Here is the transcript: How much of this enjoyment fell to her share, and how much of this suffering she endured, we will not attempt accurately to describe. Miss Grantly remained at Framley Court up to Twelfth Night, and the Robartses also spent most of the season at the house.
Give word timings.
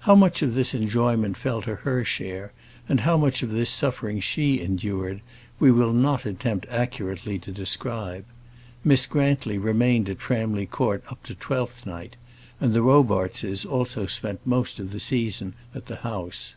How 0.00 0.16
much 0.16 0.42
of 0.42 0.54
this 0.56 0.74
enjoyment 0.74 1.36
fell 1.36 1.62
to 1.62 1.76
her 1.76 2.02
share, 2.02 2.50
and 2.88 2.98
how 2.98 3.16
much 3.16 3.44
of 3.44 3.52
this 3.52 3.70
suffering 3.70 4.18
she 4.18 4.60
endured, 4.60 5.20
we 5.60 5.70
will 5.70 5.92
not 5.92 6.26
attempt 6.26 6.66
accurately 6.68 7.38
to 7.38 7.52
describe. 7.52 8.24
Miss 8.82 9.06
Grantly 9.06 9.56
remained 9.56 10.08
at 10.08 10.18
Framley 10.20 10.66
Court 10.66 11.04
up 11.10 11.22
to 11.22 11.34
Twelfth 11.36 11.86
Night, 11.86 12.16
and 12.60 12.74
the 12.74 12.82
Robartses 12.82 13.64
also 13.64 14.04
spent 14.06 14.40
most 14.44 14.80
of 14.80 14.90
the 14.90 14.98
season 14.98 15.54
at 15.72 15.86
the 15.86 15.98
house. 15.98 16.56